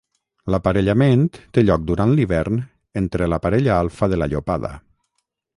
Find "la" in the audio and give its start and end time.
3.35-3.41, 4.23-4.33